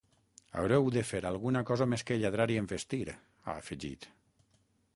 Haureu 0.59 0.87
de 0.95 1.03
fer 1.09 1.19
alguna 1.31 1.61
cosa 1.71 1.87
més 1.91 2.05
que 2.09 2.17
lladrar 2.21 2.49
i 2.53 2.57
envestir, 2.63 3.03
ha 3.45 3.55
afegit. 3.65 4.09